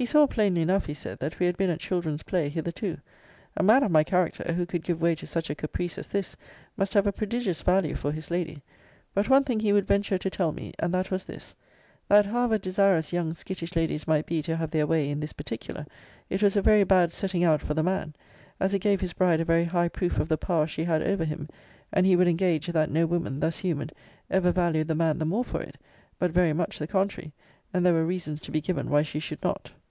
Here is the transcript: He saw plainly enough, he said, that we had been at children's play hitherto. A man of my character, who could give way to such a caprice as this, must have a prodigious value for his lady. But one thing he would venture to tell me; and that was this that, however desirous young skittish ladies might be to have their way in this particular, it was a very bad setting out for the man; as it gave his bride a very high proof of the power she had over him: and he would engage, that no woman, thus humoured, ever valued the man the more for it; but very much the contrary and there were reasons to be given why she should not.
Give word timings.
He 0.00 0.06
saw 0.06 0.28
plainly 0.28 0.62
enough, 0.62 0.86
he 0.86 0.94
said, 0.94 1.18
that 1.18 1.40
we 1.40 1.46
had 1.46 1.56
been 1.56 1.70
at 1.70 1.80
children's 1.80 2.22
play 2.22 2.48
hitherto. 2.48 2.98
A 3.56 3.64
man 3.64 3.82
of 3.82 3.90
my 3.90 4.04
character, 4.04 4.52
who 4.52 4.64
could 4.64 4.84
give 4.84 5.00
way 5.02 5.16
to 5.16 5.26
such 5.26 5.50
a 5.50 5.56
caprice 5.56 5.98
as 5.98 6.06
this, 6.06 6.36
must 6.76 6.94
have 6.94 7.08
a 7.08 7.12
prodigious 7.12 7.62
value 7.62 7.96
for 7.96 8.12
his 8.12 8.30
lady. 8.30 8.62
But 9.12 9.28
one 9.28 9.42
thing 9.42 9.58
he 9.58 9.72
would 9.72 9.88
venture 9.88 10.16
to 10.16 10.30
tell 10.30 10.52
me; 10.52 10.72
and 10.78 10.94
that 10.94 11.10
was 11.10 11.24
this 11.24 11.56
that, 12.06 12.26
however 12.26 12.58
desirous 12.58 13.12
young 13.12 13.34
skittish 13.34 13.74
ladies 13.74 14.06
might 14.06 14.24
be 14.24 14.40
to 14.42 14.54
have 14.56 14.70
their 14.70 14.86
way 14.86 15.10
in 15.10 15.18
this 15.18 15.32
particular, 15.32 15.84
it 16.30 16.44
was 16.44 16.54
a 16.54 16.62
very 16.62 16.84
bad 16.84 17.12
setting 17.12 17.42
out 17.42 17.60
for 17.60 17.74
the 17.74 17.82
man; 17.82 18.14
as 18.60 18.72
it 18.72 18.78
gave 18.78 19.00
his 19.00 19.14
bride 19.14 19.40
a 19.40 19.44
very 19.44 19.64
high 19.64 19.88
proof 19.88 20.20
of 20.20 20.28
the 20.28 20.38
power 20.38 20.68
she 20.68 20.84
had 20.84 21.02
over 21.02 21.24
him: 21.24 21.48
and 21.92 22.06
he 22.06 22.14
would 22.14 22.28
engage, 22.28 22.68
that 22.68 22.88
no 22.88 23.04
woman, 23.04 23.40
thus 23.40 23.58
humoured, 23.58 23.92
ever 24.30 24.52
valued 24.52 24.86
the 24.86 24.94
man 24.94 25.18
the 25.18 25.24
more 25.24 25.42
for 25.44 25.60
it; 25.60 25.76
but 26.20 26.30
very 26.30 26.52
much 26.52 26.78
the 26.78 26.86
contrary 26.86 27.32
and 27.74 27.84
there 27.84 27.92
were 27.92 28.06
reasons 28.06 28.38
to 28.40 28.52
be 28.52 28.60
given 28.60 28.88
why 28.88 29.02
she 29.02 29.18
should 29.18 29.42
not. 29.42 29.72